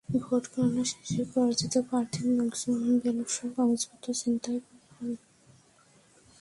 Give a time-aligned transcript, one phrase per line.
[0.17, 5.15] Vote গণনা শেষে পরাজিত প্রার্থীর লোকজন ব্যালটসহ কাগজপত্র ছিনতাই করে নেন।